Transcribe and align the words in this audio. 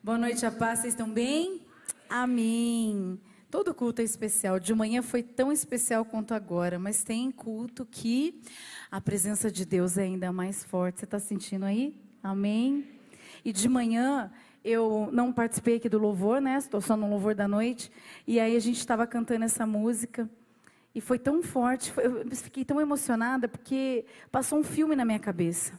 Boa 0.00 0.16
noite, 0.16 0.46
a 0.46 0.50
paz. 0.50 0.78
Vocês 0.78 0.94
estão 0.94 1.10
bem? 1.10 1.60
Amém. 2.08 3.20
Todo 3.50 3.74
culto 3.74 4.00
é 4.00 4.04
especial. 4.04 4.60
De 4.60 4.72
manhã 4.72 5.02
foi 5.02 5.24
tão 5.24 5.50
especial 5.50 6.04
quanto 6.04 6.32
agora, 6.32 6.78
mas 6.78 7.02
tem 7.02 7.32
culto 7.32 7.84
que 7.84 8.40
a 8.92 9.00
presença 9.00 9.50
de 9.50 9.66
Deus 9.66 9.98
é 9.98 10.04
ainda 10.04 10.32
mais 10.32 10.62
forte. 10.62 11.00
Você 11.00 11.04
está 11.04 11.18
sentindo 11.18 11.64
aí? 11.64 12.00
Amém. 12.22 12.86
E 13.44 13.52
de 13.52 13.68
manhã 13.68 14.30
eu 14.64 15.10
não 15.12 15.32
participei 15.32 15.76
aqui 15.76 15.88
do 15.88 15.98
louvor, 15.98 16.40
né? 16.40 16.56
Estou 16.56 16.80
só 16.80 16.96
no 16.96 17.10
louvor 17.10 17.34
da 17.34 17.48
noite. 17.48 17.90
E 18.24 18.38
aí 18.38 18.54
a 18.54 18.60
gente 18.60 18.78
estava 18.78 19.04
cantando 19.04 19.44
essa 19.44 19.66
música. 19.66 20.30
E 20.94 21.00
foi 21.00 21.18
tão 21.18 21.42
forte, 21.42 21.92
eu 21.98 22.24
fiquei 22.36 22.64
tão 22.64 22.80
emocionada 22.80 23.48
porque 23.48 24.06
passou 24.30 24.60
um 24.60 24.64
filme 24.64 24.94
na 24.94 25.04
minha 25.04 25.18
cabeça. 25.18 25.72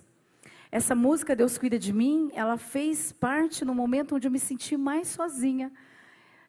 Essa 0.72 0.94
música, 0.94 1.36
Deus 1.36 1.58
Cuida 1.58 1.80
de 1.80 1.92
Mim, 1.92 2.30
ela 2.34 2.56
fez 2.56 3.12
parte 3.12 3.66
no 3.66 3.74
momento 3.74 4.16
onde 4.16 4.28
eu 4.28 4.32
me 4.32 4.40
senti 4.40 4.78
mais 4.78 5.08
sozinha. 5.08 5.72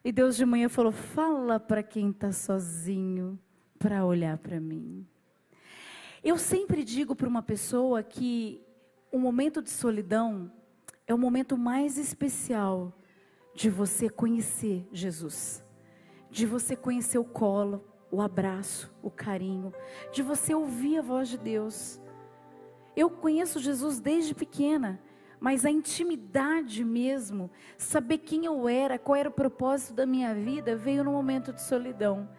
E 0.03 0.11
Deus 0.11 0.35
de 0.35 0.45
manhã 0.45 0.69
falou: 0.69 0.91
fala 0.91 1.59
para 1.59 1.81
quem 1.81 2.11
está 2.11 2.31
sozinho 2.31 3.39
para 3.79 4.05
olhar 4.05 4.37
para 4.37 4.59
mim. 4.59 5.07
Eu 6.23 6.37
sempre 6.37 6.83
digo 6.83 7.15
para 7.15 7.27
uma 7.27 7.41
pessoa 7.41 8.03
que 8.03 8.61
o 9.11 9.17
momento 9.17 9.59
de 9.59 9.71
solidão 9.71 10.51
é 11.07 11.13
o 11.13 11.17
momento 11.17 11.57
mais 11.57 11.97
especial 11.97 12.93
de 13.55 13.69
você 13.69 14.07
conhecer 14.07 14.87
Jesus, 14.91 15.63
de 16.29 16.45
você 16.45 16.75
conhecer 16.75 17.17
o 17.17 17.25
colo, 17.25 17.83
o 18.11 18.21
abraço, 18.21 18.93
o 19.01 19.09
carinho, 19.09 19.73
de 20.11 20.21
você 20.21 20.53
ouvir 20.53 20.99
a 20.99 21.01
voz 21.01 21.29
de 21.29 21.37
Deus. 21.37 22.00
Eu 22.95 23.09
conheço 23.09 23.59
Jesus 23.59 23.99
desde 23.99 24.33
pequena, 24.33 25.01
mas 25.39 25.65
a 25.65 25.71
intimidade 25.71 26.83
mesmo, 26.83 27.49
saber 27.77 28.19
quem 28.19 28.45
eu 28.45 28.67
era, 28.67 28.99
qual 28.99 29.15
era 29.15 29.29
o 29.29 29.31
propósito 29.31 29.93
da 29.93 30.05
minha 30.05 30.35
vida, 30.35 30.75
veio 30.75 31.03
no 31.03 31.11
momento 31.11 31.53
de 31.53 31.61
solidão. 31.61 32.29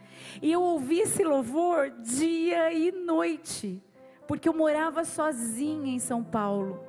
E 0.40 0.52
eu 0.52 0.62
ouvi 0.62 1.00
esse 1.00 1.24
louvor 1.24 1.90
dia 1.90 2.72
e 2.72 2.92
noite, 2.92 3.82
porque 4.28 4.48
eu 4.48 4.54
morava 4.54 5.04
sozinha 5.04 5.92
em 5.92 5.98
São 5.98 6.22
Paulo. 6.22 6.80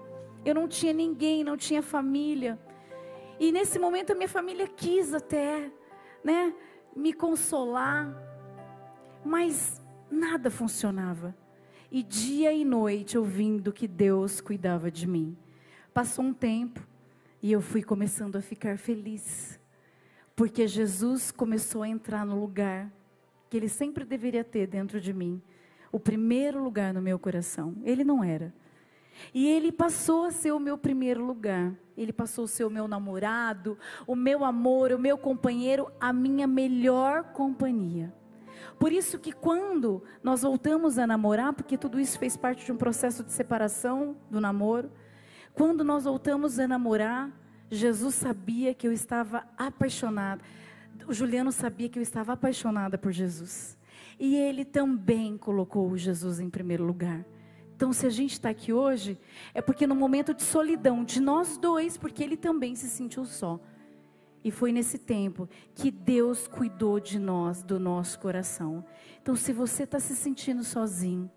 Eu 0.46 0.54
não 0.54 0.68
tinha 0.68 0.94
ninguém, 0.94 1.44
não 1.44 1.58
tinha 1.58 1.82
família. 1.82 2.60
E 3.40 3.52
nesse 3.52 3.80
momento 3.80 4.12
a 4.12 4.16
minha 4.16 4.30
família 4.30 4.68
quis 4.68 5.14
até, 5.14 5.72
né, 6.24 6.54
me 6.96 7.14
consolar, 7.14 8.14
mas 9.26 9.82
nada 10.12 10.52
funcionava 10.52 11.34
e 11.94 12.02
dia 12.02 12.52
e 12.52 12.66
noite 12.66 13.20
ouvindo 13.20 13.72
que 13.72 13.88
Deus 13.88 14.42
cuidava 14.42 14.90
de 14.90 15.08
mim. 15.08 15.38
Passou 15.94 16.26
um 16.26 16.34
tempo 16.34 16.82
e 17.40 17.52
eu 17.52 17.62
fui 17.62 17.84
começando 17.84 18.36
a 18.36 18.42
ficar 18.42 18.80
feliz, 18.80 19.60
porque 20.36 20.68
Jesus 20.68 21.30
começou 21.30 21.84
a 21.84 21.88
entrar 21.88 22.26
no 22.26 22.40
lugar 22.40 22.92
que 23.48 23.58
ele 23.58 23.70
sempre 23.70 24.04
deveria 24.04 24.44
ter 24.44 24.66
dentro 24.66 25.00
de 25.00 25.14
mim, 25.14 25.40
o 25.92 26.00
primeiro 26.00 26.64
lugar 26.64 26.96
no 26.96 27.02
meu 27.02 27.20
coração. 27.20 27.76
Ele 27.84 28.04
não 28.04 28.24
era. 28.24 28.52
E 29.32 29.48
ele 29.48 29.72
passou 29.72 30.26
a 30.26 30.32
ser 30.32 30.52
o 30.52 30.60
meu 30.60 30.80
primeiro 30.80 31.24
lugar. 31.24 31.76
Ele 31.96 32.12
passou 32.12 32.46
a 32.46 32.48
ser 32.48 32.64
o 32.64 32.72
meu 32.72 32.88
namorado, 32.88 33.78
o 34.08 34.16
meu 34.16 34.44
amor, 34.44 34.92
o 34.92 34.98
meu 34.98 35.16
companheiro, 35.16 35.92
a 36.02 36.12
minha 36.12 36.48
melhor 36.48 37.26
companhia. 37.34 38.12
Por 38.80 38.92
isso 38.92 39.20
que 39.20 39.32
quando 39.32 40.04
nós 40.24 40.42
voltamos 40.42 40.98
a 40.98 41.08
namorar, 41.08 41.54
porque 41.54 41.78
tudo 41.78 42.00
isso 42.00 42.18
fez 42.20 42.36
parte 42.38 42.66
de 42.66 42.72
um 42.72 42.78
processo 42.78 43.24
de 43.24 43.32
separação 43.32 44.16
do 44.30 44.42
namoro, 44.42 44.92
quando 45.54 45.84
nós 45.84 46.06
voltamos 46.06 46.60
a 46.60 46.68
namorar, 46.68 47.32
Jesus 47.70 48.16
sabia 48.16 48.74
que 48.74 48.88
eu 48.88 48.92
estava 48.92 49.46
apaixonada. 49.58 50.42
O 51.08 51.14
Juliano 51.14 51.52
sabia 51.52 51.90
que 51.90 52.00
eu 52.00 52.04
estava 52.04 52.34
apaixonada 52.34 52.98
por 52.98 53.12
Jesus. 53.12 53.78
E 54.20 54.36
ele 54.36 54.64
também 54.64 55.38
colocou 55.38 55.98
Jesus 55.98 56.40
em 56.40 56.50
primeiro 56.50 56.84
lugar. 56.84 57.26
Então, 57.76 57.92
se 57.92 58.06
a 58.06 58.10
gente 58.10 58.34
está 58.34 58.50
aqui 58.50 58.72
hoje, 58.72 59.20
é 59.54 59.62
porque 59.62 59.86
no 59.86 59.96
momento 59.96 60.34
de 60.34 60.44
solidão 60.44 61.04
de 61.04 61.20
nós 61.20 61.58
dois, 61.58 61.98
porque 61.98 62.24
ele 62.24 62.38
também 62.38 62.76
se 62.76 62.88
sentiu 62.88 63.26
só. 63.26 63.60
E 64.44 64.52
foi 64.52 64.72
nesse 64.72 64.98
tempo 64.98 65.48
que 65.74 65.90
Deus 65.90 66.48
cuidou 66.48 67.00
de 67.00 67.18
nós, 67.18 67.64
do 67.64 67.80
nosso 67.80 68.20
coração. 68.20 68.84
Então, 69.22 69.36
se 69.36 69.54
você 69.54 69.84
está 69.84 70.00
se 70.00 70.16
sentindo 70.16 70.64
sozinho, 70.64 71.32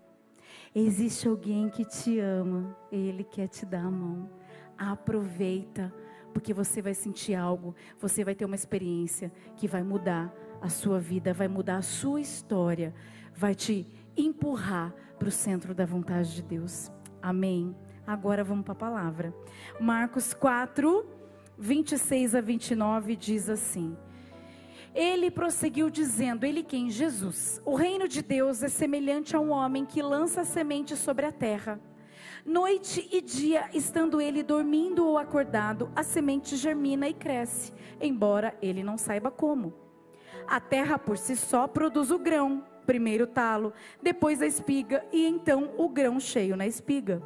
existe 0.75 1.27
alguém 1.27 1.69
que 1.69 1.85
te 1.85 2.19
ama, 2.19 2.75
Ele 2.91 3.23
quer 3.23 3.47
te 3.47 3.65
dar 3.65 3.85
a 3.85 3.91
mão. 3.91 4.29
Aproveita, 4.77 5.93
porque 6.33 6.53
você 6.53 6.81
vai 6.81 6.93
sentir 6.93 7.33
algo, 7.33 7.73
você 7.99 8.23
vai 8.23 8.35
ter 8.35 8.45
uma 8.45 8.55
experiência 8.55 9.31
que 9.55 9.67
vai 9.67 9.83
mudar 9.83 10.33
a 10.61 10.69
sua 10.69 10.99
vida, 10.99 11.33
vai 11.33 11.47
mudar 11.47 11.77
a 11.77 11.81
sua 11.81 12.19
história, 12.19 12.93
vai 13.33 13.55
te 13.55 13.87
empurrar 14.15 14.93
para 15.17 15.29
o 15.29 15.31
centro 15.31 15.73
da 15.73 15.85
vontade 15.85 16.35
de 16.35 16.41
Deus. 16.41 16.91
Amém. 17.21 17.75
Agora 18.05 18.43
vamos 18.43 18.63
para 18.63 18.73
a 18.73 18.75
palavra. 18.75 19.33
Marcos 19.79 20.33
4. 20.33 21.16
26 21.57 22.35
a 22.35 22.41
29 22.41 23.15
diz 23.15 23.49
assim: 23.49 23.97
Ele 24.93 25.31
prosseguiu 25.31 25.89
dizendo: 25.89 26.45
Ele 26.45 26.63
quem? 26.63 26.89
Jesus. 26.89 27.61
O 27.65 27.75
reino 27.75 28.07
de 28.07 28.21
Deus 28.21 28.61
é 28.61 28.67
semelhante 28.67 29.35
a 29.35 29.39
um 29.39 29.49
homem 29.49 29.85
que 29.85 30.01
lança 30.01 30.43
semente 30.43 30.95
sobre 30.95 31.25
a 31.25 31.31
terra. 31.31 31.79
Noite 32.45 33.07
e 33.11 33.21
dia, 33.21 33.69
estando 33.73 34.21
ele 34.21 34.41
dormindo 34.41 35.05
ou 35.05 35.17
acordado, 35.17 35.91
a 35.95 36.01
semente 36.01 36.55
germina 36.55 37.07
e 37.07 37.13
cresce, 37.13 37.73
embora 37.99 38.57
ele 38.61 38.83
não 38.83 38.97
saiba 38.97 39.29
como. 39.29 39.73
A 40.47 40.59
terra 40.59 40.97
por 40.97 41.17
si 41.17 41.35
só 41.35 41.67
produz 41.67 42.09
o 42.09 42.17
grão, 42.17 42.63
primeiro 42.87 43.25
o 43.25 43.27
talo, 43.27 43.73
depois 44.01 44.41
a 44.41 44.47
espiga 44.47 45.05
e 45.11 45.27
então 45.27 45.71
o 45.77 45.89
grão 45.89 46.19
cheio 46.19 46.55
na 46.55 46.65
espiga. 46.65 47.21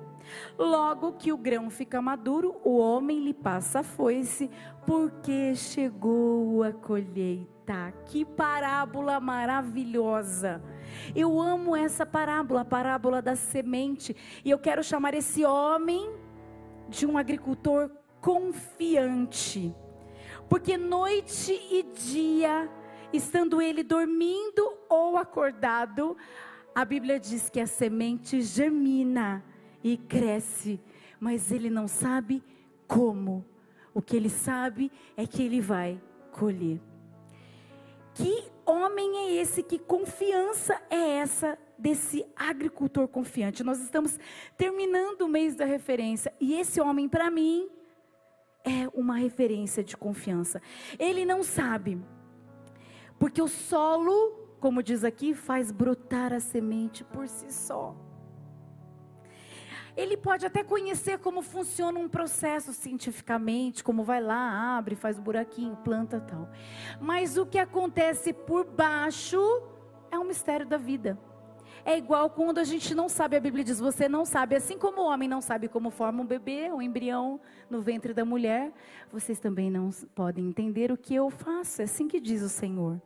Logo 0.57 1.13
que 1.13 1.31
o 1.31 1.37
grão 1.37 1.69
fica 1.69 2.01
maduro, 2.01 2.59
o 2.63 2.77
homem 2.77 3.23
lhe 3.23 3.33
passa 3.33 3.79
a 3.79 3.83
foice, 3.83 4.49
porque 4.85 5.55
chegou 5.55 6.63
a 6.63 6.73
colheita. 6.73 7.93
Que 8.05 8.25
parábola 8.25 9.19
maravilhosa! 9.19 10.61
Eu 11.15 11.39
amo 11.39 11.75
essa 11.75 12.05
parábola, 12.05 12.61
a 12.61 12.65
parábola 12.65 13.21
da 13.21 13.35
semente, 13.35 14.15
e 14.43 14.49
eu 14.49 14.59
quero 14.59 14.83
chamar 14.83 15.13
esse 15.13 15.45
homem 15.45 16.11
de 16.89 17.05
um 17.05 17.17
agricultor 17.17 17.89
confiante, 18.19 19.73
porque 20.49 20.77
noite 20.77 21.53
e 21.71 21.83
dia, 21.83 22.69
estando 23.13 23.61
ele 23.61 23.83
dormindo 23.83 24.77
ou 24.89 25.17
acordado, 25.17 26.17
a 26.73 26.85
Bíblia 26.85 27.19
diz 27.19 27.49
que 27.49 27.59
a 27.59 27.67
semente 27.67 28.41
germina 28.41 29.43
e 29.83 29.97
cresce, 29.97 30.79
mas 31.19 31.51
ele 31.51 31.69
não 31.69 31.87
sabe 31.87 32.43
como. 32.87 33.45
O 33.93 34.01
que 34.01 34.15
ele 34.15 34.29
sabe 34.29 34.91
é 35.17 35.27
que 35.27 35.43
ele 35.43 35.59
vai 35.59 36.01
colher. 36.31 36.79
Que 38.13 38.45
homem 38.65 39.17
é 39.17 39.33
esse? 39.41 39.63
Que 39.63 39.77
confiança 39.77 40.81
é 40.89 41.17
essa 41.17 41.57
desse 41.77 42.25
agricultor 42.35 43.07
confiante? 43.07 43.63
Nós 43.63 43.81
estamos 43.81 44.17
terminando 44.57 45.23
o 45.23 45.27
mês 45.27 45.55
da 45.55 45.65
referência 45.65 46.33
e 46.39 46.53
esse 46.53 46.79
homem, 46.79 47.09
para 47.09 47.29
mim, 47.29 47.69
é 48.63 48.87
uma 48.93 49.17
referência 49.17 49.83
de 49.83 49.97
confiança. 49.97 50.61
Ele 50.99 51.25
não 51.25 51.43
sabe, 51.43 51.99
porque 53.21 53.39
o 53.39 53.47
solo, 53.47 54.31
como 54.59 54.81
diz 54.81 55.03
aqui, 55.03 55.35
faz 55.35 55.71
brotar 55.71 56.33
a 56.33 56.39
semente 56.39 57.03
por 57.03 57.27
si 57.27 57.53
só. 57.53 57.95
Ele 59.95 60.17
pode 60.17 60.43
até 60.43 60.63
conhecer 60.63 61.19
como 61.19 61.43
funciona 61.43 61.99
um 61.99 62.09
processo 62.09 62.73
cientificamente, 62.73 63.83
como 63.83 64.03
vai 64.03 64.19
lá, 64.19 64.75
abre, 64.75 64.95
faz 64.95 65.19
um 65.19 65.21
buraquinho, 65.21 65.75
planta 65.83 66.19
tal. 66.19 66.49
Mas 66.99 67.37
o 67.37 67.45
que 67.45 67.59
acontece 67.59 68.33
por 68.33 68.65
baixo 68.65 69.39
é 70.09 70.17
um 70.17 70.23
mistério 70.23 70.65
da 70.65 70.77
vida. 70.77 71.15
É 71.85 71.95
igual 71.95 72.27
quando 72.31 72.57
a 72.57 72.63
gente 72.63 72.95
não 72.95 73.07
sabe, 73.07 73.37
a 73.37 73.39
Bíblia 73.39 73.63
diz: 73.63 73.79
você 73.79 74.09
não 74.09 74.25
sabe, 74.25 74.55
assim 74.55 74.79
como 74.79 74.99
o 74.99 75.05
homem 75.05 75.29
não 75.29 75.41
sabe 75.41 75.67
como 75.67 75.91
forma 75.91 76.23
um 76.23 76.25
bebê, 76.25 76.71
um 76.71 76.81
embrião 76.81 77.39
no 77.69 77.83
ventre 77.83 78.15
da 78.15 78.25
mulher, 78.25 78.73
vocês 79.11 79.39
também 79.39 79.69
não 79.69 79.91
podem 80.15 80.47
entender 80.47 80.91
o 80.91 80.97
que 80.97 81.13
eu 81.13 81.29
faço. 81.29 81.81
É 81.81 81.85
assim 81.85 82.07
que 82.07 82.19
diz 82.19 82.41
o 82.41 82.49
Senhor. 82.49 82.99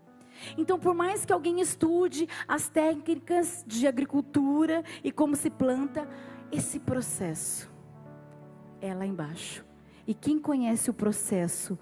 Então, 0.58 0.80
por 0.80 0.94
mais 0.94 1.26
que 1.26 1.34
alguém 1.34 1.60
estude 1.60 2.28
as 2.48 2.70
técnicas 2.70 3.64
de 3.68 3.88
agricultura 3.88 4.84
e 5.04 5.12
como 5.12 5.36
se 5.36 5.50
planta, 5.50 6.08
esse 6.52 6.80
processo 6.80 7.72
é 8.82 8.94
lá 8.94 9.06
embaixo. 9.06 9.66
E 10.08 10.14
quem 10.14 10.40
conhece 10.40 10.90
o 10.90 10.94
processo 10.94 11.78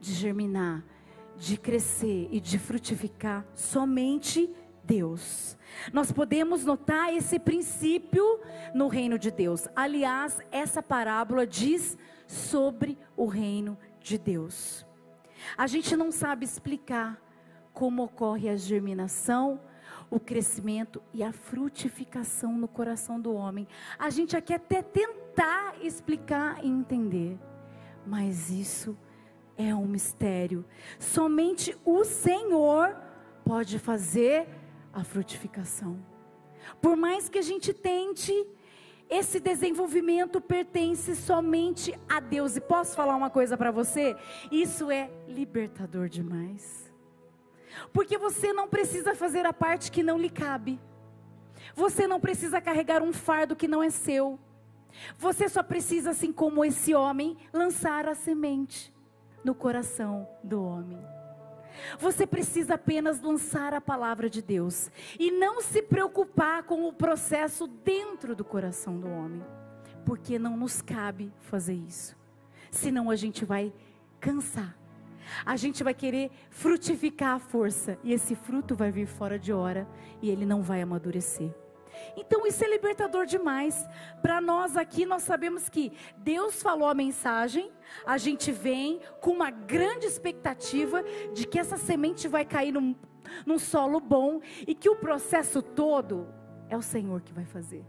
de 0.00 0.12
germinar, 0.12 0.84
de 1.36 1.56
crescer 1.56 2.28
e 2.30 2.40
de 2.40 2.58
frutificar, 2.58 3.46
somente 3.54 4.50
Deus. 4.84 5.56
Nós 5.92 6.10
podemos 6.10 6.64
notar 6.64 7.14
esse 7.14 7.38
princípio 7.38 8.40
no 8.74 8.88
reino 8.88 9.18
de 9.18 9.30
Deus. 9.30 9.68
Aliás, 9.76 10.38
essa 10.50 10.82
parábola 10.82 11.46
diz 11.46 11.96
sobre 12.26 12.98
o 13.16 13.26
reino 13.26 13.78
de 14.00 14.18
Deus. 14.18 14.86
A 15.56 15.66
gente 15.66 15.96
não 15.96 16.10
sabe 16.10 16.44
explicar 16.44 17.21
como 17.72 18.04
ocorre 18.04 18.48
a 18.48 18.56
germinação, 18.56 19.60
o 20.10 20.20
crescimento 20.20 21.02
e 21.12 21.22
a 21.22 21.32
frutificação 21.32 22.52
no 22.52 22.68
coração 22.68 23.20
do 23.20 23.32
homem. 23.34 23.66
A 23.98 24.10
gente 24.10 24.36
aqui 24.36 24.52
até 24.52 24.82
tentar 24.82 25.74
explicar 25.80 26.62
e 26.62 26.68
entender, 26.68 27.38
mas 28.06 28.50
isso 28.50 28.96
é 29.56 29.74
um 29.74 29.86
mistério. 29.86 30.64
Somente 30.98 31.76
o 31.84 32.04
Senhor 32.04 32.96
pode 33.44 33.78
fazer 33.78 34.46
a 34.92 35.02
frutificação. 35.02 35.98
Por 36.80 36.96
mais 36.96 37.28
que 37.28 37.38
a 37.38 37.42
gente 37.42 37.72
tente, 37.72 38.32
esse 39.08 39.40
desenvolvimento 39.40 40.40
pertence 40.40 41.16
somente 41.16 41.98
a 42.08 42.20
Deus. 42.20 42.56
E 42.56 42.60
posso 42.60 42.94
falar 42.94 43.16
uma 43.16 43.30
coisa 43.30 43.56
para 43.56 43.70
você? 43.70 44.16
Isso 44.50 44.90
é 44.90 45.10
libertador 45.26 46.08
demais. 46.08 46.91
Porque 47.92 48.18
você 48.18 48.52
não 48.52 48.68
precisa 48.68 49.14
fazer 49.14 49.46
a 49.46 49.52
parte 49.52 49.90
que 49.90 50.02
não 50.02 50.18
lhe 50.18 50.30
cabe. 50.30 50.80
Você 51.74 52.06
não 52.06 52.20
precisa 52.20 52.60
carregar 52.60 53.02
um 53.02 53.12
fardo 53.12 53.56
que 53.56 53.68
não 53.68 53.82
é 53.82 53.90
seu. 53.90 54.38
Você 55.16 55.48
só 55.48 55.62
precisa, 55.62 56.10
assim 56.10 56.32
como 56.32 56.64
esse 56.64 56.94
homem, 56.94 57.36
lançar 57.52 58.06
a 58.06 58.14
semente 58.14 58.92
no 59.44 59.54
coração 59.54 60.28
do 60.42 60.62
homem. 60.62 61.02
Você 61.98 62.26
precisa 62.26 62.74
apenas 62.74 63.20
lançar 63.20 63.72
a 63.72 63.80
palavra 63.80 64.28
de 64.28 64.42
Deus 64.42 64.90
e 65.18 65.30
não 65.30 65.60
se 65.60 65.82
preocupar 65.82 66.64
com 66.64 66.86
o 66.86 66.92
processo 66.92 67.66
dentro 67.66 68.36
do 68.36 68.44
coração 68.44 68.98
do 68.98 69.08
homem, 69.08 69.42
porque 70.04 70.38
não 70.38 70.56
nos 70.56 70.82
cabe 70.82 71.32
fazer 71.40 71.74
isso. 71.74 72.16
Senão 72.70 73.10
a 73.10 73.16
gente 73.16 73.44
vai 73.44 73.72
cansar. 74.20 74.81
A 75.44 75.56
gente 75.56 75.82
vai 75.82 75.94
querer 75.94 76.30
frutificar 76.50 77.36
a 77.36 77.38
força 77.38 77.98
e 78.02 78.12
esse 78.12 78.34
fruto 78.34 78.74
vai 78.74 78.90
vir 78.90 79.06
fora 79.06 79.38
de 79.38 79.52
hora 79.52 79.88
e 80.20 80.30
ele 80.30 80.46
não 80.46 80.62
vai 80.62 80.80
amadurecer. 80.80 81.52
Então 82.16 82.46
isso 82.46 82.64
é 82.64 82.68
libertador 82.68 83.26
demais. 83.26 83.86
Para 84.20 84.40
nós 84.40 84.76
aqui, 84.76 85.06
nós 85.06 85.22
sabemos 85.22 85.68
que 85.68 85.92
Deus 86.18 86.62
falou 86.62 86.88
a 86.88 86.94
mensagem, 86.94 87.70
a 88.06 88.18
gente 88.18 88.50
vem 88.50 89.00
com 89.20 89.30
uma 89.30 89.50
grande 89.50 90.06
expectativa 90.06 91.04
de 91.32 91.46
que 91.46 91.58
essa 91.58 91.76
semente 91.76 92.28
vai 92.28 92.44
cair 92.44 92.72
num, 92.72 92.94
num 93.46 93.58
solo 93.58 94.00
bom 94.00 94.40
e 94.66 94.74
que 94.74 94.88
o 94.88 94.96
processo 94.96 95.62
todo 95.62 96.28
é 96.68 96.76
o 96.76 96.82
Senhor 96.82 97.20
que 97.20 97.32
vai 97.32 97.44
fazer. 97.44 97.84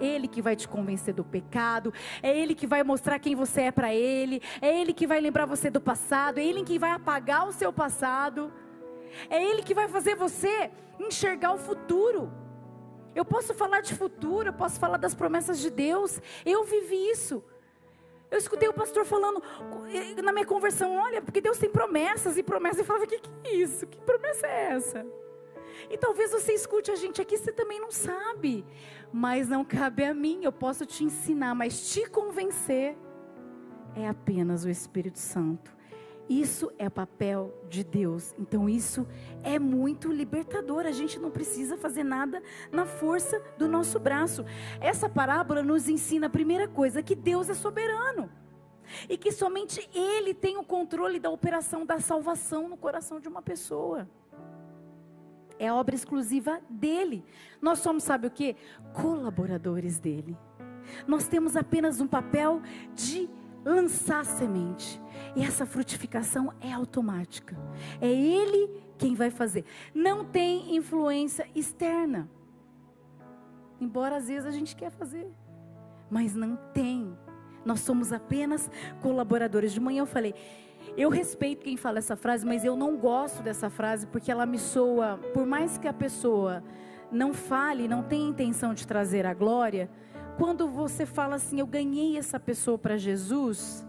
Ele 0.00 0.26
que 0.26 0.42
vai 0.42 0.56
te 0.56 0.66
convencer 0.68 1.14
do 1.14 1.24
pecado, 1.24 1.92
é 2.22 2.36
Ele 2.36 2.54
que 2.54 2.66
vai 2.66 2.82
mostrar 2.82 3.18
quem 3.18 3.34
você 3.34 3.62
é 3.62 3.70
para 3.72 3.94
Ele, 3.94 4.42
é 4.60 4.80
Ele 4.80 4.92
que 4.92 5.06
vai 5.06 5.20
lembrar 5.20 5.46
você 5.46 5.70
do 5.70 5.80
passado, 5.80 6.38
é 6.38 6.44
Ele 6.44 6.62
que 6.64 6.78
vai 6.78 6.90
apagar 6.90 7.48
o 7.48 7.52
seu 7.52 7.72
passado, 7.72 8.52
é 9.28 9.42
Ele 9.42 9.62
que 9.62 9.74
vai 9.74 9.88
fazer 9.88 10.14
você 10.14 10.70
enxergar 10.98 11.52
o 11.52 11.58
futuro. 11.58 12.32
Eu 13.14 13.24
posso 13.24 13.52
falar 13.52 13.80
de 13.80 13.94
futuro, 13.94 14.48
eu 14.48 14.52
posso 14.54 14.80
falar 14.80 14.96
das 14.96 15.14
promessas 15.14 15.58
de 15.58 15.70
Deus. 15.70 16.20
Eu 16.46 16.64
vivi 16.64 17.10
isso. 17.10 17.44
Eu 18.30 18.38
escutei 18.38 18.66
o 18.66 18.72
pastor 18.72 19.04
falando 19.04 19.42
na 20.24 20.32
minha 20.32 20.46
conversão: 20.46 20.96
olha, 20.96 21.20
porque 21.20 21.40
Deus 21.40 21.58
tem 21.58 21.68
promessas 21.68 22.38
e 22.38 22.42
promessas. 22.42 22.78
Eu 22.78 22.84
falava: 22.86 23.06
que 23.06 23.18
que 23.18 23.30
é 23.44 23.54
isso? 23.56 23.86
Que 23.86 23.98
promessa 24.00 24.46
é 24.46 24.70
essa? 24.72 25.06
E 25.90 25.96
talvez 25.96 26.30
você 26.30 26.52
escute 26.52 26.90
a 26.90 26.96
gente 26.96 27.20
aqui, 27.20 27.36
você 27.36 27.52
também 27.52 27.80
não 27.80 27.90
sabe. 27.90 28.64
Mas 29.12 29.48
não 29.48 29.64
cabe 29.64 30.04
a 30.04 30.14
mim, 30.14 30.40
eu 30.42 30.52
posso 30.52 30.86
te 30.86 31.04
ensinar, 31.04 31.54
mas 31.54 31.92
te 31.92 32.08
convencer 32.08 32.96
é 33.94 34.08
apenas 34.08 34.64
o 34.64 34.70
Espírito 34.70 35.18
Santo. 35.18 35.72
Isso 36.28 36.72
é 36.78 36.88
papel 36.88 37.52
de 37.68 37.84
Deus. 37.84 38.34
Então 38.38 38.68
isso 38.68 39.06
é 39.42 39.58
muito 39.58 40.10
libertador. 40.10 40.86
A 40.86 40.92
gente 40.92 41.18
não 41.18 41.30
precisa 41.30 41.76
fazer 41.76 42.04
nada 42.04 42.42
na 42.70 42.86
força 42.86 43.42
do 43.58 43.68
nosso 43.68 43.98
braço. 43.98 44.44
Essa 44.80 45.08
parábola 45.08 45.62
nos 45.62 45.88
ensina 45.88 46.28
a 46.28 46.30
primeira 46.30 46.68
coisa 46.68 47.02
que 47.02 47.14
Deus 47.14 47.50
é 47.50 47.54
soberano. 47.54 48.30
E 49.08 49.16
que 49.16 49.32
somente 49.32 49.88
ele 49.94 50.32
tem 50.32 50.56
o 50.56 50.64
controle 50.64 51.18
da 51.18 51.30
operação 51.30 51.84
da 51.84 51.98
salvação 51.98 52.68
no 52.68 52.76
coração 52.76 53.20
de 53.20 53.28
uma 53.28 53.42
pessoa. 53.42 54.08
É 55.62 55.72
obra 55.72 55.94
exclusiva 55.94 56.60
dele. 56.68 57.24
Nós 57.60 57.78
somos, 57.78 58.02
sabe 58.02 58.26
o 58.26 58.30
que? 58.32 58.56
Colaboradores 58.92 60.00
dele. 60.00 60.36
Nós 61.06 61.28
temos 61.28 61.54
apenas 61.54 62.00
um 62.00 62.08
papel 62.08 62.60
de 62.96 63.30
lançar 63.64 64.24
semente. 64.24 65.00
E 65.36 65.44
essa 65.44 65.64
frutificação 65.64 66.52
é 66.60 66.72
automática. 66.72 67.56
É 68.00 68.08
Ele 68.10 68.82
quem 68.98 69.14
vai 69.14 69.30
fazer. 69.30 69.64
Não 69.94 70.24
tem 70.24 70.74
influência 70.74 71.46
externa. 71.54 72.28
Embora 73.80 74.16
às 74.16 74.26
vezes 74.26 74.46
a 74.46 74.50
gente 74.50 74.74
quer 74.74 74.90
fazer, 74.90 75.30
mas 76.10 76.34
não 76.34 76.56
tem. 76.74 77.16
Nós 77.64 77.78
somos 77.78 78.12
apenas 78.12 78.68
colaboradores. 79.00 79.72
De 79.72 79.78
manhã 79.78 80.00
eu 80.00 80.06
falei, 80.06 80.34
eu 80.96 81.08
respeito 81.08 81.64
quem 81.64 81.76
fala 81.76 81.98
essa 81.98 82.16
frase, 82.16 82.44
mas 82.46 82.64
eu 82.64 82.76
não 82.76 82.96
gosto 82.96 83.42
dessa 83.42 83.70
frase 83.70 84.06
porque 84.06 84.30
ela 84.30 84.46
me 84.46 84.58
soa, 84.58 85.18
por 85.32 85.46
mais 85.46 85.78
que 85.78 85.88
a 85.88 85.92
pessoa 85.92 86.62
não 87.10 87.32
fale, 87.32 87.88
não 87.88 88.02
tenha 88.02 88.28
intenção 88.28 88.74
de 88.74 88.86
trazer 88.86 89.26
a 89.26 89.34
glória, 89.34 89.90
quando 90.36 90.68
você 90.68 91.04
fala 91.04 91.36
assim, 91.36 91.60
eu 91.60 91.66
ganhei 91.66 92.16
essa 92.16 92.40
pessoa 92.40 92.78
para 92.78 92.96
Jesus, 92.96 93.86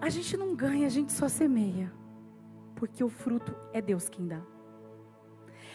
a 0.00 0.08
gente 0.08 0.36
não 0.36 0.54
ganha, 0.54 0.86
a 0.86 0.90
gente 0.90 1.12
só 1.12 1.28
semeia. 1.28 1.92
Porque 2.74 3.04
o 3.04 3.08
fruto 3.08 3.54
é 3.72 3.82
Deus 3.82 4.08
quem 4.08 4.26
dá. 4.26 4.40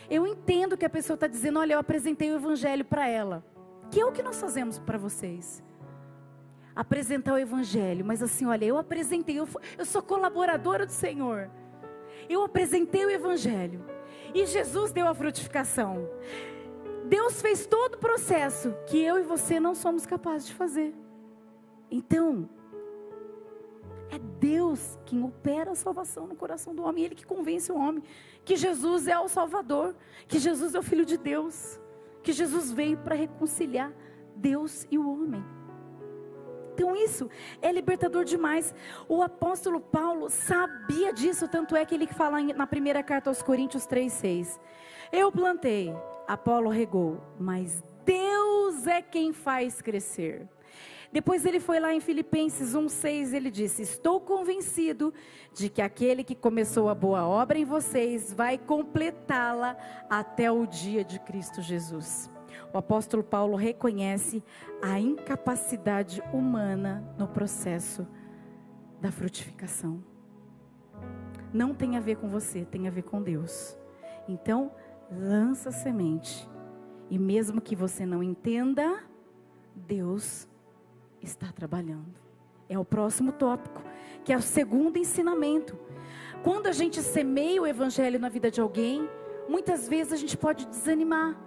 Eu 0.09 0.25
entendo 0.25 0.77
que 0.77 0.85
a 0.85 0.89
pessoa 0.89 1.15
está 1.15 1.27
dizendo, 1.27 1.59
olha, 1.59 1.73
eu 1.73 1.79
apresentei 1.79 2.31
o 2.31 2.35
evangelho 2.35 2.83
para 2.83 3.07
ela. 3.07 3.45
Que 3.91 3.99
é 4.01 4.05
o 4.05 4.11
que 4.11 4.23
nós 4.23 4.39
fazemos 4.39 4.79
para 4.79 4.97
vocês. 4.97 5.63
Apresentar 6.75 7.33
o 7.33 7.37
evangelho. 7.37 8.05
Mas 8.05 8.21
assim, 8.21 8.45
olha, 8.45 8.65
eu 8.65 8.77
apresentei, 8.77 9.39
eu, 9.39 9.47
eu 9.77 9.85
sou 9.85 10.01
colaboradora 10.01 10.85
do 10.85 10.91
Senhor. 10.91 11.49
Eu 12.27 12.43
apresentei 12.43 13.05
o 13.05 13.09
evangelho. 13.09 13.85
E 14.33 14.45
Jesus 14.45 14.91
deu 14.91 15.07
a 15.07 15.13
frutificação. 15.13 16.09
Deus 17.05 17.41
fez 17.41 17.65
todo 17.65 17.95
o 17.95 17.99
processo 17.99 18.75
que 18.87 19.01
eu 19.01 19.19
e 19.19 19.23
você 19.23 19.59
não 19.59 19.75
somos 19.75 20.05
capazes 20.05 20.47
de 20.47 20.53
fazer. 20.53 20.93
Então, 21.89 22.49
é 24.09 24.19
Deus 24.39 24.97
quem 25.05 25.23
opera 25.23 25.71
a 25.71 25.75
salvação 25.75 26.27
no 26.27 26.35
coração 26.35 26.73
do 26.73 26.83
homem, 26.83 27.05
Ele 27.05 27.15
que 27.15 27.25
convence 27.25 27.71
o 27.71 27.77
homem 27.77 28.03
que 28.43 28.55
Jesus 28.55 29.07
é 29.07 29.17
o 29.19 29.27
Salvador, 29.27 29.95
que 30.27 30.37
Jesus 30.37 30.75
é 30.75 30.79
o 30.79 30.83
Filho 30.83 31.03
de 31.03 31.17
Deus, 31.17 31.79
que 32.21 32.31
Jesus 32.31 32.71
veio 32.71 32.97
para 32.97 33.15
reconciliar 33.15 33.91
Deus 34.35 34.85
e 34.91 34.97
o 34.97 35.09
homem. 35.09 35.43
Então 36.75 36.93
isso 36.93 37.29
é 37.61 37.71
libertador 37.71 38.25
demais. 38.25 38.75
O 39.07 39.23
apóstolo 39.23 39.79
Paulo 39.79 40.29
sabia 40.29 41.13
disso, 41.13 41.47
tanto 41.47 41.73
é 41.73 41.85
que 41.85 41.95
ele 41.95 42.05
fala 42.05 42.41
na 42.41 42.67
primeira 42.67 43.01
carta 43.01 43.29
aos 43.29 43.41
Coríntios 43.41 43.87
3:6. 43.87 44.59
Eu 45.09 45.31
plantei, 45.31 45.95
Apolo 46.27 46.69
regou, 46.69 47.21
mas 47.39 47.81
Deus 48.03 48.85
é 48.87 49.01
quem 49.01 49.31
faz 49.31 49.81
crescer. 49.81 50.49
Depois 51.13 51.45
ele 51.45 51.61
foi 51.61 51.79
lá 51.79 51.93
em 51.93 52.01
Filipenses 52.01 52.75
1:6, 52.75 53.31
ele 53.31 53.49
disse: 53.49 53.81
"Estou 53.81 54.19
convencido 54.19 55.13
de 55.53 55.69
que 55.69 55.81
aquele 55.81 56.25
que 56.25 56.35
começou 56.35 56.89
a 56.89 56.93
boa 56.93 57.25
obra 57.25 57.57
em 57.57 57.63
vocês 57.63 58.33
vai 58.33 58.57
completá-la 58.57 59.77
até 60.09 60.51
o 60.51 60.65
dia 60.65 61.05
de 61.05 61.19
Cristo 61.19 61.61
Jesus." 61.61 62.34
O 62.73 62.77
apóstolo 62.77 63.23
Paulo 63.23 63.55
reconhece 63.55 64.43
a 64.81 64.99
incapacidade 64.99 66.21
humana 66.33 67.03
no 67.17 67.27
processo 67.27 68.07
da 69.01 69.11
frutificação. 69.11 70.03
Não 71.53 71.73
tem 71.73 71.95
a 71.95 71.99
ver 71.99 72.17
com 72.17 72.27
você, 72.27 72.65
tem 72.65 72.87
a 72.87 72.91
ver 72.91 73.03
com 73.03 73.21
Deus. 73.21 73.77
Então, 74.27 74.71
lança 75.11 75.71
semente. 75.71 76.49
E 77.09 77.17
mesmo 77.17 77.61
que 77.61 77.75
você 77.75 78.05
não 78.05 78.23
entenda, 78.23 79.03
Deus 79.75 80.47
está 81.21 81.51
trabalhando. 81.51 82.15
É 82.67 82.79
o 82.79 82.85
próximo 82.85 83.31
tópico, 83.31 83.81
que 84.23 84.33
é 84.33 84.37
o 84.37 84.41
segundo 84.41 84.97
ensinamento. 84.97 85.77
Quando 86.43 86.67
a 86.67 86.71
gente 86.71 87.01
semeia 87.01 87.61
o 87.61 87.67
evangelho 87.67 88.19
na 88.19 88.29
vida 88.29 88.49
de 88.49 88.59
alguém, 88.59 89.07
muitas 89.47 89.87
vezes 89.87 90.13
a 90.13 90.17
gente 90.17 90.37
pode 90.37 90.65
desanimar, 90.65 91.37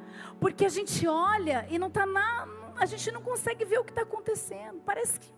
porque 0.40 0.64
a 0.64 0.69
gente 0.69 1.07
olha 1.07 1.67
e 1.71 1.78
não 1.78 1.88
está 1.88 2.07
na, 2.07 2.49
a 2.76 2.87
gente 2.87 3.11
não 3.11 3.23
consegue 3.23 3.64
ver 3.64 3.78
o 3.78 3.85
que 3.85 3.90
está 3.90 4.02
acontecendo. 4.02 4.81
Parece 4.85 5.19
que 5.21 5.33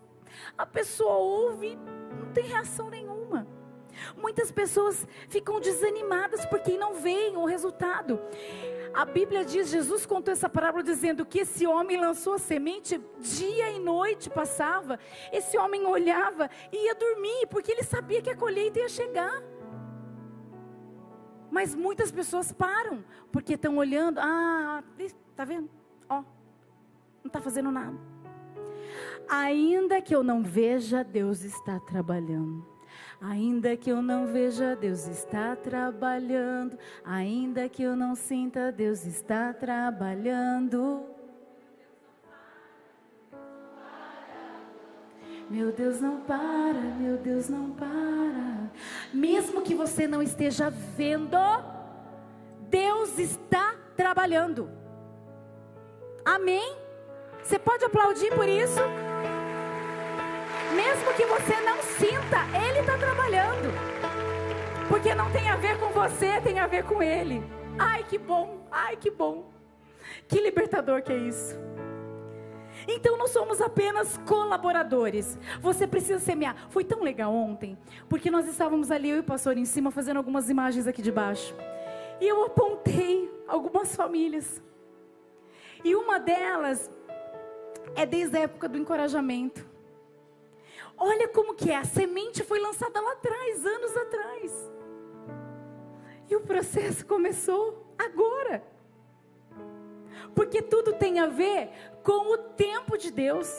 a 0.57 0.65
pessoa 0.65 1.15
ouve, 1.15 1.77
não 2.19 2.31
tem 2.33 2.45
reação 2.45 2.89
nenhuma. 2.89 3.47
Muitas 4.15 4.51
pessoas 4.51 5.05
ficam 5.27 5.59
desanimadas 5.59 6.45
porque 6.45 6.77
não 6.77 6.95
veem 6.95 7.35
o 7.35 7.45
resultado. 7.45 8.19
A 8.93 9.05
Bíblia 9.05 9.45
diz, 9.45 9.69
Jesus 9.69 10.05
contou 10.05 10.31
essa 10.31 10.49
parábola 10.49 10.83
dizendo 10.83 11.25
que 11.25 11.39
esse 11.39 11.65
homem 11.65 11.99
lançou 11.99 12.33
a 12.33 12.39
semente, 12.39 12.99
dia 13.19 13.71
e 13.71 13.79
noite 13.79 14.29
passava. 14.29 14.99
Esse 15.31 15.57
homem 15.57 15.85
olhava 15.85 16.49
e 16.71 16.85
ia 16.85 16.95
dormir, 16.95 17.47
porque 17.49 17.71
ele 17.71 17.83
sabia 17.83 18.21
que 18.21 18.29
a 18.29 18.35
colheita 18.35 18.79
ia 18.79 18.89
chegar. 18.89 19.41
Mas 21.51 21.75
muitas 21.75 22.11
pessoas 22.11 22.51
param, 22.51 23.03
porque 23.31 23.53
estão 23.53 23.75
olhando, 23.77 24.19
ah, 24.19 24.81
tá 25.35 25.43
vendo? 25.43 25.69
Ó, 26.09 26.23
não 27.21 27.27
está 27.27 27.41
fazendo 27.41 27.69
nada. 27.69 27.95
Ainda 29.29 30.01
que 30.01 30.15
eu 30.15 30.23
não 30.23 30.41
veja, 30.41 31.03
Deus 31.03 31.43
está 31.43 31.79
trabalhando. 31.79 32.65
Ainda 33.21 33.77
que 33.77 33.89
eu 33.89 34.01
não 34.01 34.25
veja, 34.27 34.75
Deus 34.75 35.07
está 35.07 35.55
trabalhando. 35.55 36.77
Ainda 37.03 37.69
que 37.69 37.83
eu 37.83 37.95
não 37.95 38.15
sinta, 38.15 38.71
Deus 38.71 39.05
está 39.05 39.53
trabalhando. 39.53 41.05
Meu 45.51 45.69
Deus 45.73 45.99
não 45.99 46.21
para, 46.21 46.79
meu 46.97 47.17
Deus 47.17 47.49
não 47.49 47.71
para. 47.71 48.71
Mesmo 49.13 49.61
que 49.61 49.75
você 49.75 50.07
não 50.07 50.23
esteja 50.23 50.69
vendo, 50.69 51.37
Deus 52.69 53.19
está 53.19 53.75
trabalhando. 53.97 54.69
Amém? 56.23 56.77
Você 57.43 57.59
pode 57.59 57.83
aplaudir 57.83 58.33
por 58.33 58.47
isso? 58.47 58.79
Mesmo 60.73 61.13
que 61.17 61.25
você 61.25 61.59
não 61.59 61.83
sinta, 61.83 62.37
Ele 62.65 62.79
está 62.79 62.97
trabalhando. 62.97 63.73
Porque 64.87 65.13
não 65.13 65.29
tem 65.33 65.49
a 65.49 65.57
ver 65.57 65.77
com 65.81 65.89
você, 65.89 66.39
tem 66.39 66.59
a 66.59 66.67
ver 66.67 66.85
com 66.85 67.03
Ele. 67.03 67.43
Ai, 67.77 68.05
que 68.05 68.17
bom, 68.17 68.65
ai, 68.71 68.95
que 68.95 69.11
bom. 69.11 69.51
Que 70.29 70.39
libertador 70.39 71.01
que 71.01 71.11
é 71.11 71.17
isso. 71.17 71.59
Então 72.87 73.17
não 73.17 73.27
somos 73.27 73.61
apenas 73.61 74.17
colaboradores. 74.27 75.37
Você 75.61 75.85
precisa 75.87 76.19
semear. 76.19 76.55
Foi 76.69 76.83
tão 76.83 77.01
legal 77.01 77.33
ontem, 77.33 77.77
porque 78.09 78.31
nós 78.31 78.47
estávamos 78.47 78.91
ali, 78.91 79.09
eu 79.09 79.17
e 79.17 79.19
o 79.19 79.23
pastor 79.23 79.57
em 79.57 79.65
cima, 79.65 79.91
fazendo 79.91 80.17
algumas 80.17 80.49
imagens 80.49 80.87
aqui 80.87 81.01
de 81.01 81.11
baixo. 81.11 81.55
E 82.19 82.27
eu 82.27 82.45
apontei 82.45 83.31
algumas 83.47 83.95
famílias. 83.95 84.61
E 85.83 85.95
uma 85.95 86.19
delas 86.19 86.91
é 87.95 88.05
desde 88.05 88.37
a 88.37 88.41
época 88.41 88.69
do 88.69 88.77
encorajamento. 88.77 89.65
Olha 90.97 91.27
como 91.27 91.55
que 91.55 91.71
é, 91.71 91.77
a 91.77 91.83
semente 91.83 92.43
foi 92.43 92.59
lançada 92.59 93.01
lá 93.01 93.13
atrás, 93.13 93.65
anos 93.65 93.97
atrás. 93.97 94.71
E 96.29 96.35
o 96.35 96.41
processo 96.41 97.05
começou 97.05 97.91
agora. 97.97 98.70
Porque 100.35 100.61
tudo 100.61 100.93
tem 100.93 101.19
a 101.19 101.27
ver 101.27 101.69
com 102.03 102.33
o 102.33 102.37
tempo 102.37 102.97
de 102.97 103.11
Deus. 103.11 103.49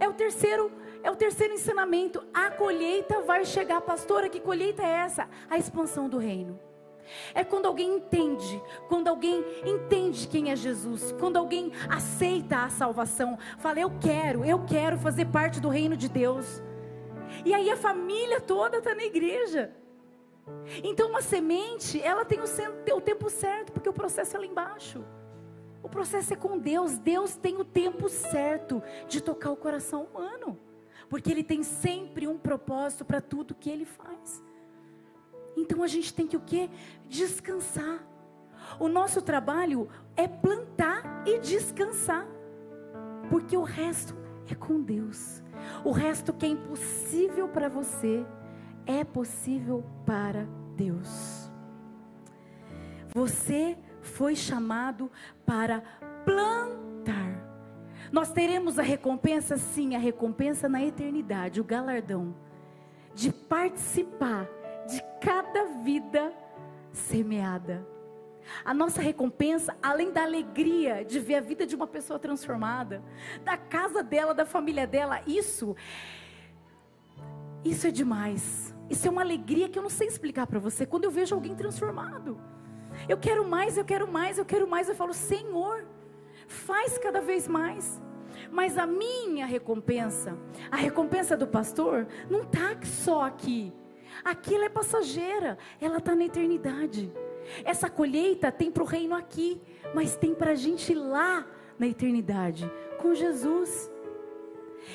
É 0.00 0.08
o 0.08 0.12
terceiro, 0.12 0.72
é 1.02 1.10
o 1.10 1.16
terceiro 1.16 1.54
ensinamento. 1.54 2.24
A 2.32 2.50
colheita 2.50 3.20
vai 3.20 3.44
chegar, 3.44 3.80
pastora, 3.80 4.28
que 4.28 4.40
colheita 4.40 4.82
é 4.82 4.90
essa? 4.90 5.28
A 5.48 5.58
expansão 5.58 6.08
do 6.08 6.18
reino. 6.18 6.58
É 7.34 7.44
quando 7.44 7.66
alguém 7.66 7.96
entende, 7.96 8.62
quando 8.88 9.08
alguém 9.08 9.44
entende 9.66 10.26
quem 10.28 10.50
é 10.50 10.56
Jesus, 10.56 11.12
quando 11.18 11.36
alguém 11.36 11.72
aceita 11.88 12.58
a 12.58 12.70
salvação, 12.70 13.38
fala: 13.58 13.80
Eu 13.80 13.92
quero, 14.00 14.44
eu 14.44 14.64
quero 14.64 14.96
fazer 14.98 15.26
parte 15.26 15.60
do 15.60 15.68
reino 15.68 15.96
de 15.96 16.08
Deus. 16.08 16.62
E 17.44 17.54
aí 17.54 17.70
a 17.70 17.76
família 17.76 18.40
toda 18.40 18.78
está 18.78 18.94
na 18.94 19.04
igreja. 19.04 19.74
Então 20.82 21.10
uma 21.10 21.22
semente, 21.22 22.00
ela 22.02 22.24
tem 22.24 22.40
o, 22.40 23.00
tempo 23.00 23.30
certo, 23.30 23.72
porque 23.72 23.88
o 23.88 23.92
processo 23.92 24.36
é 24.36 24.40
lá 24.40 24.46
embaixo. 24.46 25.04
O 25.82 25.88
processo 25.88 26.32
é 26.32 26.36
com 26.36 26.58
Deus. 26.58 26.96
Deus 26.98 27.34
tem 27.36 27.56
o 27.56 27.64
tempo 27.64 28.08
certo 28.08 28.82
de 29.08 29.20
tocar 29.20 29.50
o 29.50 29.56
coração 29.56 30.04
humano. 30.04 30.58
Porque 31.08 31.30
Ele 31.30 31.42
tem 31.42 31.62
sempre 31.62 32.26
um 32.26 32.38
propósito 32.38 33.04
para 33.04 33.20
tudo 33.20 33.54
que 33.54 33.68
Ele 33.68 33.84
faz. 33.84 34.42
Então 35.56 35.82
a 35.82 35.86
gente 35.86 36.14
tem 36.14 36.26
que 36.26 36.36
o 36.36 36.40
quê? 36.40 36.70
Descansar. 37.08 38.06
O 38.78 38.88
nosso 38.88 39.20
trabalho 39.20 39.88
é 40.16 40.26
plantar 40.26 41.24
e 41.26 41.38
descansar. 41.38 42.26
Porque 43.28 43.56
o 43.56 43.62
resto 43.62 44.14
é 44.48 44.54
com 44.54 44.80
Deus. 44.80 45.42
O 45.84 45.90
resto 45.90 46.32
que 46.32 46.46
é 46.46 46.48
impossível 46.48 47.48
para 47.48 47.68
você 47.68 48.24
é 48.86 49.04
possível 49.04 49.84
para 50.06 50.46
Deus. 50.76 51.50
Você 53.14 53.76
foi 54.02 54.36
chamado 54.36 55.10
para 55.46 55.82
plantar. 56.24 57.42
Nós 58.10 58.30
teremos 58.30 58.78
a 58.78 58.82
recompensa, 58.82 59.56
sim, 59.56 59.94
a 59.94 59.98
recompensa 59.98 60.68
na 60.68 60.84
eternidade, 60.84 61.60
o 61.60 61.64
galardão 61.64 62.34
de 63.14 63.32
participar 63.32 64.46
de 64.86 65.02
cada 65.20 65.64
vida 65.82 66.32
semeada. 66.92 67.86
A 68.64 68.74
nossa 68.74 69.00
recompensa, 69.00 69.76
além 69.82 70.12
da 70.12 70.24
alegria 70.24 71.04
de 71.04 71.20
ver 71.20 71.36
a 71.36 71.40
vida 71.40 71.64
de 71.64 71.76
uma 71.76 71.86
pessoa 71.86 72.18
transformada, 72.18 73.02
da 73.44 73.56
casa 73.56 74.02
dela, 74.02 74.34
da 74.34 74.44
família 74.44 74.86
dela, 74.86 75.22
isso 75.26 75.76
isso 77.64 77.86
é 77.86 77.90
demais. 77.90 78.74
Isso 78.90 79.06
é 79.06 79.10
uma 79.10 79.22
alegria 79.22 79.68
que 79.68 79.78
eu 79.78 79.82
não 79.82 79.90
sei 79.90 80.08
explicar 80.08 80.46
para 80.46 80.58
você. 80.58 80.84
Quando 80.84 81.04
eu 81.04 81.10
vejo 81.10 81.34
alguém 81.34 81.54
transformado, 81.54 82.38
eu 83.08 83.16
quero 83.16 83.46
mais, 83.46 83.76
eu 83.76 83.84
quero 83.84 84.06
mais, 84.08 84.38
eu 84.38 84.44
quero 84.44 84.66
mais. 84.66 84.88
Eu 84.88 84.94
falo, 84.94 85.12
Senhor, 85.12 85.84
faz 86.46 86.98
cada 86.98 87.20
vez 87.20 87.48
mais. 87.48 88.00
Mas 88.50 88.76
a 88.76 88.86
minha 88.86 89.46
recompensa, 89.46 90.36
a 90.70 90.76
recompensa 90.76 91.36
do 91.36 91.46
pastor, 91.46 92.06
não 92.30 92.42
está 92.42 92.76
só 92.84 93.22
aqui. 93.22 93.72
Aquilo 94.24 94.64
é 94.64 94.68
passageira, 94.68 95.58
ela 95.80 95.98
está 95.98 96.14
na 96.14 96.24
eternidade. 96.24 97.12
Essa 97.64 97.88
colheita 97.90 98.52
tem 98.52 98.70
para 98.70 98.82
o 98.82 98.86
reino 98.86 99.14
aqui, 99.14 99.60
mas 99.94 100.16
tem 100.16 100.34
para 100.34 100.52
a 100.52 100.54
gente 100.54 100.94
lá 100.94 101.46
na 101.78 101.86
eternidade, 101.86 102.70
com 102.98 103.14
Jesus. 103.14 103.90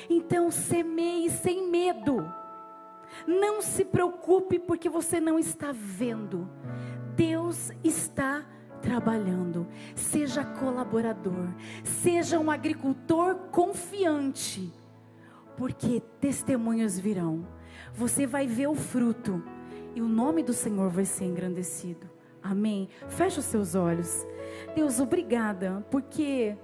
Então 0.08 0.50
semeie 0.50 1.30
sem 1.30 1.68
medo. 1.68 2.32
Não 3.26 3.60
se 3.60 3.84
preocupe 3.84 4.58
porque 4.58 4.88
você 4.88 5.20
não 5.20 5.38
está 5.38 5.72
vendo. 5.72 6.48
Deus 7.18 7.70
está 7.84 8.46
trabalhando. 8.80 9.66
Seja 9.94 10.42
colaborador, 10.42 11.48
seja 11.84 12.38
um 12.38 12.50
agricultor 12.50 13.34
confiante, 13.50 14.72
porque 15.54 16.00
testemunhos 16.18 16.98
virão 16.98 17.44
você 17.94 18.26
vai 18.26 18.46
ver 18.46 18.68
o 18.68 18.74
fruto 18.74 19.42
e 19.94 20.00
o 20.00 20.08
nome 20.08 20.42
do 20.42 20.52
Senhor 20.52 20.90
vai 20.90 21.04
ser 21.04 21.24
engrandecido. 21.24 22.08
Amém? 22.42 22.88
Feche 23.08 23.40
os 23.40 23.44
seus 23.44 23.74
olhos. 23.74 24.26
Deus, 24.74 25.00
obrigada, 25.00 25.84
porque 25.90 26.56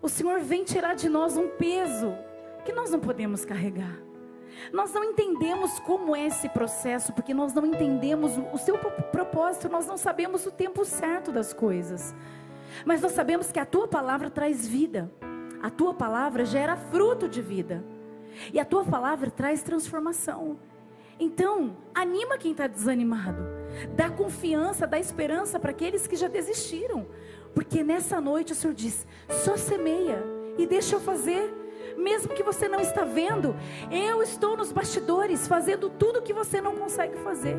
o 0.00 0.08
Senhor 0.08 0.40
vem 0.40 0.64
tirar 0.64 0.94
de 0.94 1.08
nós 1.08 1.36
um 1.36 1.48
peso 1.48 2.14
que 2.64 2.72
nós 2.72 2.90
não 2.90 2.98
podemos 2.98 3.44
carregar. 3.44 3.98
Nós 4.72 4.92
não 4.92 5.04
entendemos 5.04 5.78
como 5.80 6.14
é 6.14 6.26
esse 6.26 6.48
processo, 6.48 7.12
porque 7.12 7.34
nós 7.34 7.52
não 7.52 7.66
entendemos 7.66 8.32
o 8.52 8.58
seu 8.58 8.78
propósito, 8.78 9.68
nós 9.68 9.86
não 9.86 9.96
sabemos 9.96 10.46
o 10.46 10.50
tempo 10.50 10.84
certo 10.84 11.32
das 11.32 11.52
coisas. 11.52 12.14
Mas 12.84 13.00
nós 13.00 13.12
sabemos 13.12 13.50
que 13.50 13.58
a 13.58 13.66
tua 13.66 13.88
palavra 13.88 14.30
traz 14.30 14.66
vida, 14.66 15.10
a 15.62 15.70
tua 15.70 15.94
palavra 15.94 16.44
gera 16.44 16.76
fruto 16.76 17.28
de 17.28 17.40
vida. 17.40 17.84
E 18.52 18.58
a 18.58 18.64
tua 18.64 18.84
palavra 18.84 19.30
traz 19.30 19.62
transformação. 19.62 20.58
Então, 21.20 21.76
anima 21.94 22.38
quem 22.38 22.52
está 22.52 22.66
desanimado. 22.66 23.42
Dá 23.94 24.10
confiança, 24.10 24.86
dá 24.86 24.98
esperança 24.98 25.58
para 25.60 25.70
aqueles 25.70 26.06
que 26.06 26.16
já 26.16 26.28
desistiram. 26.28 27.06
Porque 27.54 27.84
nessa 27.84 28.20
noite 28.20 28.52
o 28.52 28.56
Senhor 28.56 28.74
diz: 28.74 29.06
só 29.28 29.56
semeia 29.56 30.22
e 30.58 30.66
deixa 30.66 30.96
eu 30.96 31.00
fazer. 31.00 31.61
Mesmo 31.96 32.34
que 32.34 32.42
você 32.42 32.68
não 32.68 32.80
está 32.80 33.04
vendo, 33.04 33.54
eu 33.90 34.22
estou 34.22 34.56
nos 34.56 34.72
bastidores 34.72 35.46
fazendo 35.46 35.90
tudo 35.90 36.22
que 36.22 36.32
você 36.32 36.60
não 36.60 36.76
consegue 36.76 37.16
fazer. 37.18 37.56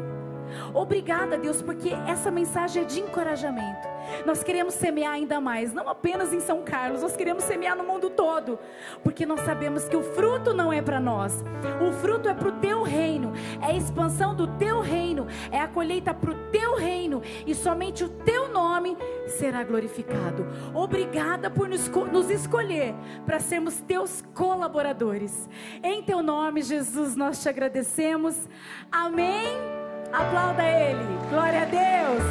Obrigada, 0.73 1.37
Deus, 1.37 1.61
porque 1.61 1.89
essa 2.07 2.31
mensagem 2.31 2.83
é 2.83 2.85
de 2.85 2.99
encorajamento. 2.99 3.87
Nós 4.25 4.43
queremos 4.43 4.73
semear 4.73 5.13
ainda 5.13 5.39
mais, 5.39 5.73
não 5.73 5.87
apenas 5.87 6.33
em 6.33 6.39
São 6.39 6.61
Carlos, 6.63 7.01
nós 7.01 7.15
queremos 7.15 7.43
semear 7.43 7.75
no 7.75 7.83
mundo 7.83 8.09
todo, 8.09 8.59
porque 9.03 9.25
nós 9.25 9.39
sabemos 9.41 9.87
que 9.87 9.95
o 9.95 10.03
fruto 10.03 10.53
não 10.53 10.71
é 10.71 10.81
para 10.81 10.99
nós, 10.99 11.43
o 11.81 11.91
fruto 11.93 12.27
é 12.27 12.33
para 12.33 12.49
o 12.49 12.51
teu 12.53 12.83
reino, 12.83 13.33
é 13.61 13.67
a 13.67 13.73
expansão 13.73 14.35
do 14.35 14.47
teu 14.47 14.81
reino, 14.81 15.27
é 15.51 15.59
a 15.59 15.67
colheita 15.67 16.13
para 16.13 16.31
o 16.31 16.35
teu 16.51 16.75
reino, 16.75 17.21
e 17.45 17.55
somente 17.55 18.03
o 18.03 18.09
teu 18.09 18.49
nome 18.49 18.97
será 19.27 19.63
glorificado. 19.63 20.45
Obrigada 20.73 21.49
por 21.49 21.67
nos, 21.67 21.87
nos 21.87 22.29
escolher 22.29 22.93
para 23.25 23.39
sermos 23.39 23.79
teus 23.81 24.23
colaboradores. 24.33 25.49
Em 25.81 26.03
teu 26.03 26.21
nome, 26.21 26.61
Jesus, 26.61 27.15
nós 27.15 27.41
te 27.41 27.49
agradecemos. 27.49 28.47
Amém. 28.91 29.82
Aplauda 30.13 30.63
Ele. 30.63 31.17
Glória 31.27 31.63
a 31.63 31.65
Deus. 31.65 32.23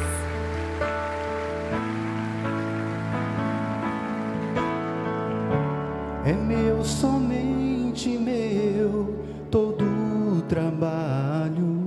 É 6.25 6.31
meu, 6.31 6.85
somente 6.85 8.17
meu, 8.17 9.25
todo 9.51 9.83
o 9.83 10.41
trabalho. 10.43 11.83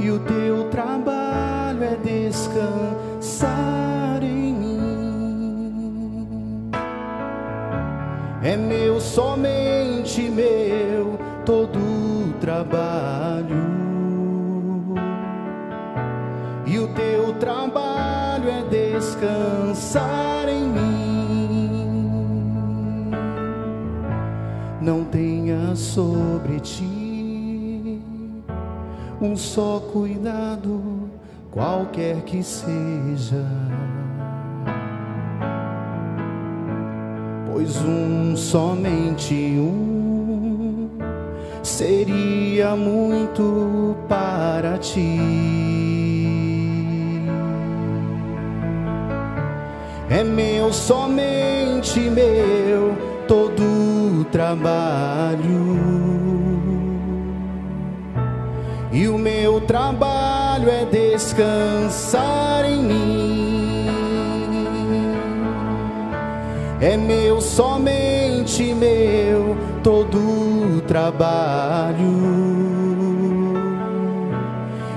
E 0.00 0.10
o 0.10 0.18
teu 0.20 0.70
trabalho 0.70 1.84
é 1.84 1.96
descansar 2.02 3.42
em 4.22 4.54
mim. 4.54 5.84
É 8.42 8.56
meu, 8.56 8.98
somente 8.98 9.53
não 24.84 25.02
tenha 25.02 25.74
sobre 25.74 26.60
ti 26.60 28.02
um 29.18 29.34
só 29.34 29.80
cuidado, 29.90 31.08
qualquer 31.50 32.20
que 32.22 32.42
seja. 32.42 33.46
Pois 37.50 37.82
um, 37.82 38.36
somente 38.36 39.34
um, 39.58 40.90
seria 41.62 42.76
muito 42.76 43.96
para 44.06 44.76
ti. 44.76 45.18
É 50.10 50.22
meu, 50.22 50.70
somente 50.74 51.98
meu, 52.10 53.13
todo 53.26 54.24
trabalho. 54.30 55.74
E 58.92 59.08
o 59.08 59.18
meu 59.18 59.60
trabalho 59.60 60.70
é 60.70 60.84
descansar 60.84 62.64
em 62.64 62.82
mim. 62.82 63.86
É 66.80 66.96
meu, 66.96 67.40
somente 67.40 68.74
meu, 68.74 69.56
todo 69.82 70.18
o 70.18 70.80
trabalho. 70.86 71.94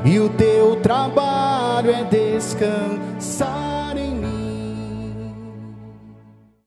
E 0.05 0.19
o 0.19 0.29
teu 0.29 0.75
trabalho 0.77 1.91
é 1.91 2.03
descansar 2.03 3.06